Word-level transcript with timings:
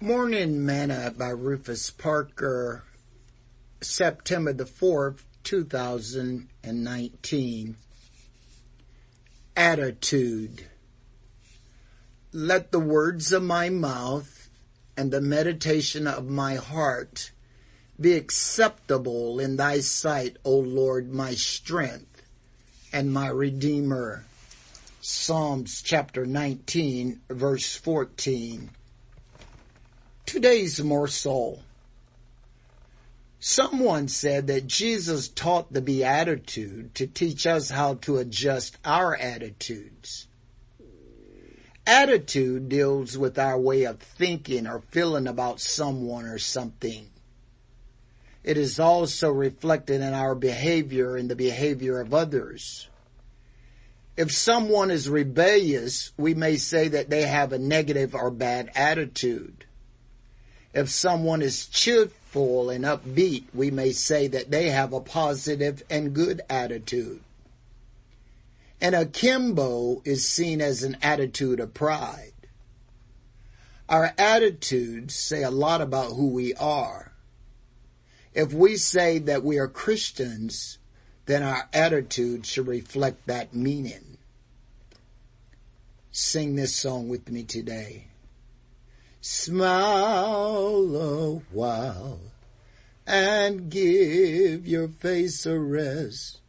Morning 0.00 0.64
Manna 0.64 1.12
by 1.18 1.30
Rufus 1.30 1.90
Parker, 1.90 2.84
September 3.80 4.52
the 4.52 4.62
4th, 4.62 5.22
2019. 5.42 7.76
Attitude. 9.56 10.66
Let 12.32 12.70
the 12.70 12.78
words 12.78 13.32
of 13.32 13.42
my 13.42 13.70
mouth 13.70 14.48
and 14.96 15.10
the 15.10 15.20
meditation 15.20 16.06
of 16.06 16.28
my 16.28 16.54
heart 16.54 17.32
be 18.00 18.12
acceptable 18.12 19.40
in 19.40 19.56
thy 19.56 19.80
sight, 19.80 20.36
O 20.44 20.56
Lord, 20.56 21.12
my 21.12 21.34
strength 21.34 22.22
and 22.92 23.12
my 23.12 23.26
redeemer. 23.26 24.26
Psalms 25.00 25.82
chapter 25.82 26.24
19 26.24 27.22
verse 27.28 27.74
14. 27.74 28.70
Today's 30.28 30.78
morsel. 30.82 31.62
Someone 33.40 34.08
said 34.08 34.46
that 34.48 34.66
Jesus 34.66 35.26
taught 35.26 35.72
the 35.72 35.80
Beatitude 35.80 36.94
to 36.96 37.06
teach 37.06 37.46
us 37.46 37.70
how 37.70 37.94
to 38.02 38.18
adjust 38.18 38.76
our 38.84 39.16
attitudes. 39.16 40.26
Attitude 41.86 42.68
deals 42.68 43.16
with 43.16 43.38
our 43.38 43.58
way 43.58 43.84
of 43.84 44.00
thinking 44.00 44.66
or 44.66 44.82
feeling 44.90 45.26
about 45.26 45.60
someone 45.60 46.26
or 46.26 46.36
something. 46.36 47.08
It 48.44 48.58
is 48.58 48.78
also 48.78 49.32
reflected 49.32 50.02
in 50.02 50.12
our 50.12 50.34
behavior 50.34 51.16
and 51.16 51.30
the 51.30 51.36
behavior 51.36 52.00
of 52.00 52.12
others. 52.12 52.90
If 54.14 54.30
someone 54.32 54.90
is 54.90 55.08
rebellious, 55.08 56.12
we 56.18 56.34
may 56.34 56.56
say 56.56 56.88
that 56.88 57.08
they 57.08 57.22
have 57.22 57.54
a 57.54 57.58
negative 57.58 58.14
or 58.14 58.30
bad 58.30 58.70
attitude. 58.74 59.64
If 60.74 60.90
someone 60.90 61.42
is 61.42 61.66
cheerful 61.66 62.70
and 62.70 62.84
upbeat, 62.84 63.44
we 63.54 63.70
may 63.70 63.92
say 63.92 64.26
that 64.28 64.50
they 64.50 64.70
have 64.70 64.92
a 64.92 65.00
positive 65.00 65.82
and 65.88 66.14
good 66.14 66.42
attitude. 66.48 67.20
And 68.80 68.94
akimbo 68.94 70.02
is 70.04 70.28
seen 70.28 70.60
as 70.60 70.82
an 70.82 70.98
attitude 71.02 71.58
of 71.58 71.74
pride. 71.74 72.32
Our 73.88 74.12
attitudes 74.18 75.14
say 75.14 75.42
a 75.42 75.50
lot 75.50 75.80
about 75.80 76.12
who 76.12 76.28
we 76.28 76.54
are. 76.54 77.12
If 78.34 78.52
we 78.52 78.76
say 78.76 79.18
that 79.18 79.42
we 79.42 79.58
are 79.58 79.66
Christians, 79.66 80.78
then 81.26 81.42
our 81.42 81.68
attitude 81.72 82.46
should 82.46 82.68
reflect 82.68 83.26
that 83.26 83.54
meaning. 83.54 84.18
Sing 86.12 86.54
this 86.56 86.74
song 86.74 87.08
with 87.08 87.30
me 87.30 87.42
today. 87.42 88.08
Smile 89.30 90.96
a 90.96 91.34
while 91.52 92.20
and 93.06 93.68
give 93.68 94.66
your 94.66 94.88
face 94.88 95.44
a 95.44 95.58
rest. 95.58 96.40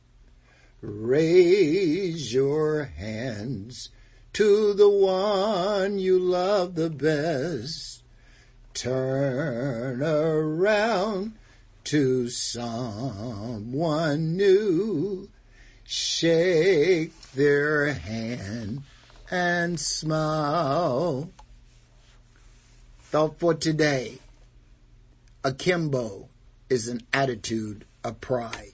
Raise 0.82 2.34
your 2.34 2.86
hands 2.86 3.90
to 4.32 4.74
the 4.74 4.88
one 4.88 6.00
you 6.00 6.18
love 6.18 6.76
the 6.76 6.90
best. 6.90 8.02
Turn 8.74 10.02
around 10.02 11.34
to 11.84 12.30
someone 12.30 12.78
new. 14.38 15.28
Shake 15.84 17.12
their 17.34 17.92
hand 17.92 18.84
and 19.30 19.78
smile. 19.78 21.30
Thought 23.12 23.40
for 23.40 23.56
today, 23.56 24.20
akimbo 25.44 26.30
is 26.70 26.88
an 26.88 27.02
attitude 27.12 27.86
of 28.04 28.22
pride. 28.22 28.74